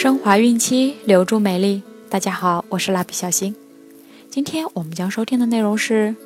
[0.00, 1.82] 升华孕期，留住美丽。
[2.08, 3.54] 大家好，我是蜡笔小新。
[4.30, 6.16] 今天我们将收听的内容是：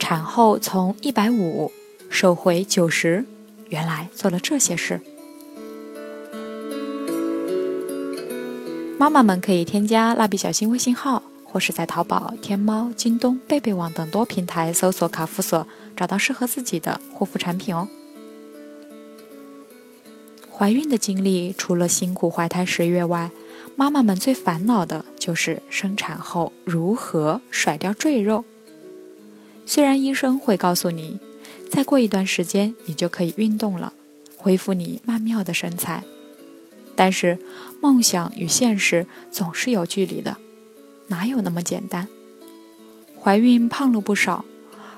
[0.00, 1.70] 产后从一百五
[2.10, 3.24] 瘦回九十，
[3.68, 5.00] 原来做了这些事。
[8.98, 15.64] 妈妈们可以添加蜡笔小新微信号，或是在淘宝、天猫、京东、贝贝网等多平台搜索“卡夫索”，
[15.96, 17.86] 找到适合自己的护肤产品哦。
[20.62, 23.32] 怀孕的经历，除了辛苦怀胎十月外，
[23.74, 28.44] 妈妈们最烦恼的就是生产后如何甩掉赘肉。
[29.66, 31.18] 虽然医生会告诉你，
[31.68, 33.92] 再过一段时间你就可以运动了，
[34.36, 36.04] 恢复你曼妙的身材，
[36.94, 37.40] 但是
[37.80, 40.36] 梦想与现实总是有距离的，
[41.08, 42.06] 哪有那么简单？
[43.20, 44.44] 怀孕胖了不少，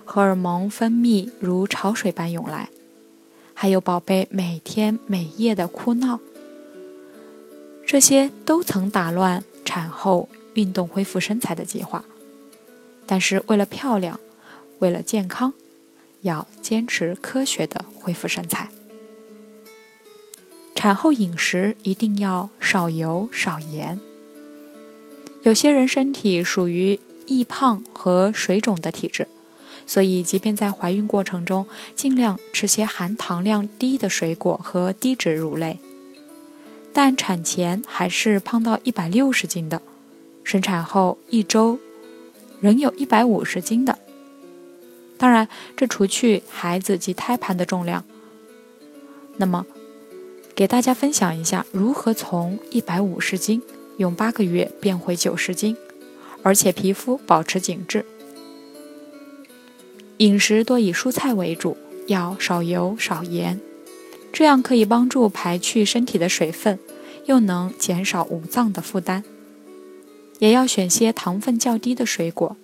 [0.04, 2.68] 荷尔蒙分泌如潮水般涌来。
[3.64, 6.20] 还有宝贝每天每夜的哭闹，
[7.86, 12.04] 这些都曾打乱产后运动恢复身材的计划。
[13.06, 14.20] 但是为了漂亮，
[14.80, 15.54] 为了健康，
[16.20, 18.68] 要坚持科学的恢复身材。
[20.74, 23.98] 产后饮食一定要少油少盐。
[25.42, 29.26] 有些人身体属于易胖和水肿的体质。
[29.86, 35.78] 所以，即便在怀孕过程中，尽量吃些含糖量低的水果和低脂乳类。
[36.92, 39.82] 但产前还是胖到一百六十斤的，
[40.42, 41.78] 生产后一周
[42.60, 43.98] 仍有一百五十斤的。
[45.18, 48.04] 当然，这除去孩子及胎盘的重量。
[49.36, 49.66] 那么，
[50.54, 53.60] 给大家分享一下如何从一百五十斤
[53.96, 55.76] 用八个月变回九十斤，
[56.42, 58.06] 而且皮肤保持紧致。
[60.18, 61.76] 饮食多以蔬菜为主，
[62.06, 63.60] 要少油少盐，
[64.32, 66.78] 这样可以帮助排去身体的水分，
[67.26, 69.24] 又能减少五脏的负担。
[70.38, 72.56] 也要选些糖分较低的水果。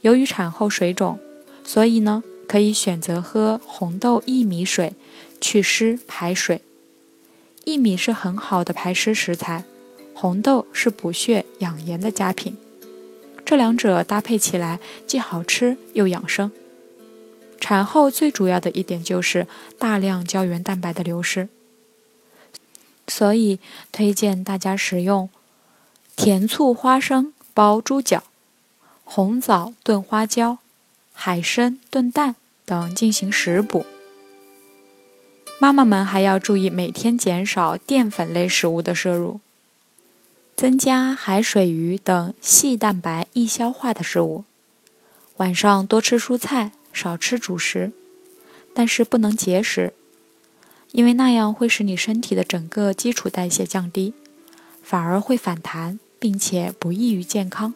[0.00, 1.18] 由于产后水肿，
[1.62, 4.94] 所以呢，可以选择喝红豆薏米水，
[5.40, 6.62] 祛湿排水。
[7.64, 9.64] 薏米是很好的排湿食材，
[10.14, 12.56] 红豆是补血养颜的佳品。
[13.44, 16.50] 这两者搭配起来，既好吃又养生。
[17.62, 19.46] 产后最主要的一点就是
[19.78, 21.48] 大量胶原蛋白的流失，
[23.06, 23.60] 所以
[23.92, 25.30] 推荐大家食用
[26.16, 28.24] 甜醋花生煲猪脚、
[29.04, 30.58] 红枣炖花椒、
[31.12, 32.34] 海参炖蛋
[32.64, 33.86] 等进行食补。
[35.60, 39.38] 妈妈们还要注意每天减少淀粉类食物的摄入，
[40.56, 44.44] 增加海水鱼等细蛋白易消化的食物。
[45.36, 46.72] 晚上多吃蔬菜。
[46.92, 47.92] 少吃主食，
[48.74, 49.92] 但是不能节食，
[50.92, 54.14] 因为那样会使你身体的整个基础代谢降低，
[54.82, 57.74] 反而会反弹，并且不益于健康。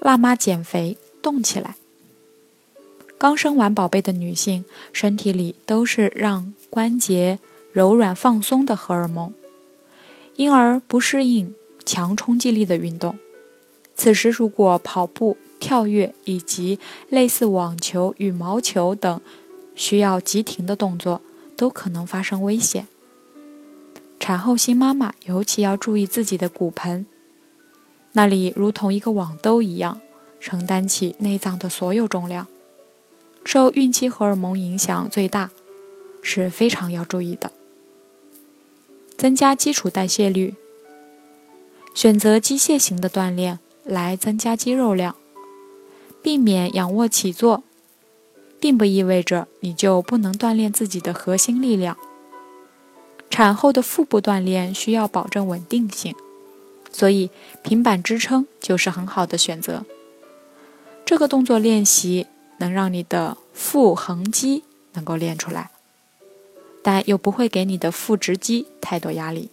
[0.00, 1.76] 辣妈减肥，动起来！
[3.18, 7.40] 刚生完宝贝的女性，身体里都是让关节
[7.72, 9.34] 柔软放松的荷尔蒙，
[10.36, 11.52] 因而不适应
[11.84, 13.18] 强冲击力的运动。
[13.96, 19.20] 此时如果跑步，跳跃以及类似网球、羽毛球等
[19.74, 21.20] 需要急停的动作，
[21.56, 22.86] 都可能发生危险。
[24.20, 27.06] 产后新妈妈尤其要注意自己的骨盆，
[28.12, 30.00] 那里如同一个网兜一样，
[30.40, 32.46] 承担起内脏的所有重量，
[33.44, 35.50] 受孕期荷尔蒙影响最大，
[36.22, 37.52] 是非常要注意的。
[39.16, 40.54] 增加基础代谢率，
[41.94, 45.16] 选择机械型的锻炼来增加肌肉量。
[46.22, 47.62] 避免仰卧起坐，
[48.60, 51.96] 并不意味着你就不能锻炼自己的核心力量。
[53.30, 56.14] 产后的腹部锻炼需要保证稳定性，
[56.90, 57.30] 所以
[57.62, 59.84] 平板支撑就是很好的选择。
[61.04, 62.26] 这个动作练习
[62.58, 64.64] 能让你的腹横肌
[64.94, 65.70] 能够练出来，
[66.82, 69.50] 但又不会给你的腹直肌太多压力。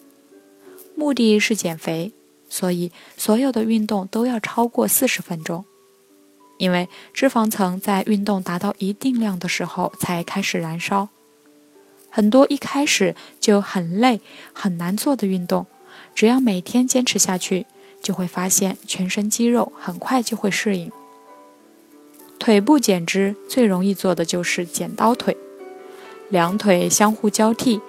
[0.95, 2.11] 目的是减肥，
[2.49, 5.65] 所以所有的运动都要超过四十分钟。
[6.57, 11.09] 因为脂肪层在运动达到一定量的时候才开始燃烧，
[12.09, 14.21] 很多一开始就很累、
[14.53, 15.65] 很难做的运动，
[16.13, 17.65] 只要每天坚持下去，
[18.01, 20.91] 就会发现全身肌肉很快就会适应。
[22.39, 25.35] 腿部减脂最容易做的就是剪刀腿，
[26.29, 27.81] 两腿相互交替，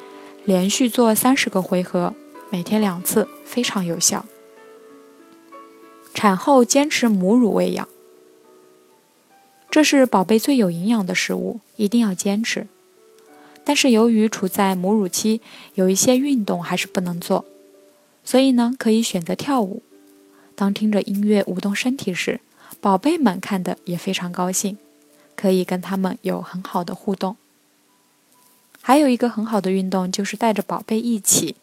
[0.44, 2.14] 连续做三十个回合，
[2.50, 4.24] 每天两次，非常有效。
[6.14, 7.86] 产后坚持母乳喂养。
[9.70, 12.66] 这是宝贝最有营养的食物，一定要坚持。
[13.64, 15.40] 但是由于处在母乳期，
[15.74, 17.44] 有一些运动还是不能做，
[18.24, 19.82] 所以呢，可以选择跳舞。
[20.54, 22.40] 当听着音乐舞动身体时，
[22.80, 24.78] 宝贝们看的也非常高兴，
[25.34, 27.36] 可以跟他们有很好的互动。
[28.80, 31.56] 还有一个很好的运动就是带着宝贝一起。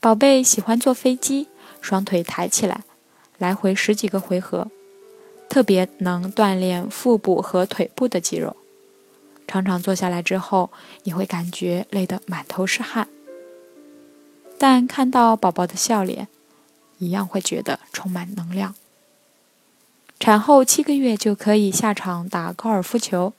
[0.00, 1.48] 宝贝喜欢坐飞机，
[1.80, 2.84] 双腿抬起来，
[3.36, 4.70] 来回十几个回合，
[5.56, 8.58] 特别能锻炼腹部和腿部的肌肉。
[9.48, 10.70] 常常坐下来之后，
[11.04, 13.08] 你会感觉累得满头是汗，
[14.58, 16.28] 但看到宝宝的笑脸，
[16.98, 18.74] 一样会觉得充满能量。
[20.20, 23.32] 产后七个月就可以下场打高尔夫球，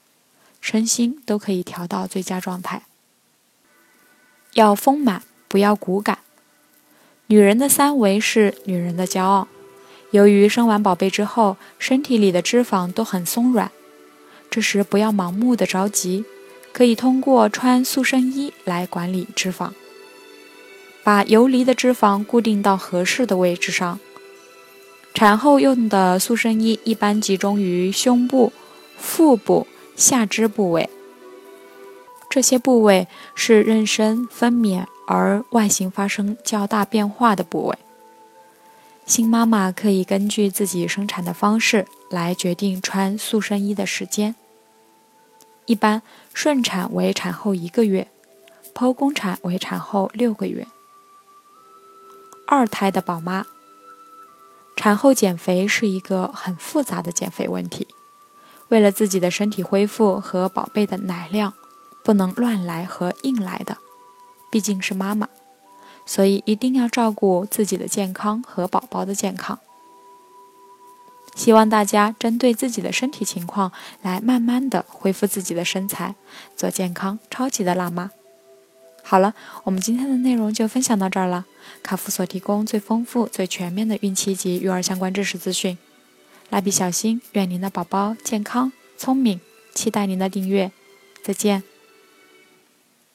[0.60, 2.82] 身心都可以调到最佳状态。
[4.54, 6.18] 要丰满，不要骨感。
[7.28, 9.48] 女人的三围是女人的骄傲。
[10.12, 13.72] 由于生完宝贝之后，身体里的脂肪都很松软。
[14.50, 16.24] 这时不要盲目的着急，
[16.72, 19.72] 可以通过穿塑身衣来管理脂肪，
[21.04, 24.00] 把游离的脂肪固定到合适的位置上。
[25.14, 28.54] 产后用的塑身衣一般集中于胸部、
[28.98, 30.90] 腹部、下肢部位，
[32.30, 37.78] 这些部位是妊娠、分娩而外形发生较大变化的部位。
[39.08, 44.36] 新妈妈可以根据自己生产的方式来决定穿塑身衣的时间。
[45.66, 46.02] 一般
[46.34, 48.10] 顺产为产后一个月，
[48.74, 50.68] 剖宫产为产后六个月。
[52.46, 53.46] 二胎的宝妈，
[54.76, 57.88] 产后减肥是一个很复杂的减肥问题。
[58.68, 61.54] 为了自己的身体恢复和宝贝的奶量，
[62.04, 63.78] 不能乱来和硬来的，
[64.52, 65.30] 毕竟是妈妈。
[66.08, 69.60] 所以一定要照顾自己的健康和宝宝的健康。
[71.36, 73.72] 希望大家针对自己的身体情况
[74.02, 76.16] 来慢慢的恢复自己的身材，
[76.56, 78.10] 做健康超级的辣妈。
[79.04, 81.46] 好了，我们今天的内容就分享到这儿了。
[81.84, 85.78] 卡夫所提供最丰富、最全面的孕期及育儿相关知识资讯。
[86.50, 89.40] 蜡笔小新，愿您的宝宝健康聪明，
[89.74, 90.72] 期待您的订阅。
[91.24, 91.77] 再见。